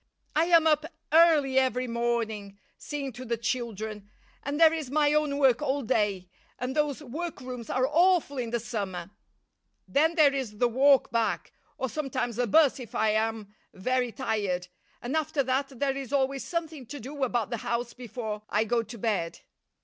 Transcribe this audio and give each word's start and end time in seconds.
I 0.35 0.45
am 0.45 0.65
up 0.65 0.87
early 1.11 1.59
every 1.59 1.85
morning 1.87 2.57
seeing 2.75 3.13
to 3.13 3.23
the 3.23 3.37
children, 3.37 4.09
and 4.41 4.59
there 4.59 4.73
is 4.73 4.89
my 4.89 5.13
own 5.13 5.37
work 5.37 5.61
all 5.61 5.83
day, 5.83 6.27
and 6.57 6.75
those 6.75 7.03
workrooms 7.03 7.69
are 7.69 7.87
awful 7.87 8.39
in 8.39 8.49
the 8.49 8.59
summer; 8.59 9.11
then 9.87 10.15
there 10.15 10.33
is 10.33 10.57
the 10.57 10.67
walk 10.67 11.11
back, 11.11 11.53
or 11.77 11.87
sometimes 11.87 12.39
a 12.39 12.47
'bus 12.47 12.79
if 12.79 12.95
I 12.95 13.11
am 13.11 13.53
very 13.75 14.11
tired, 14.11 14.69
and 15.03 15.15
after 15.15 15.43
that 15.43 15.77
there 15.79 15.95
is 15.95 16.11
always 16.11 16.43
something 16.43 16.87
to 16.87 16.99
do 16.99 17.23
about 17.23 17.51
the 17.51 17.57
house 17.57 17.93
before 17.93 18.41
I 18.49 18.63
go 18.63 18.81
to 18.81 18.97
bed." 18.97 19.41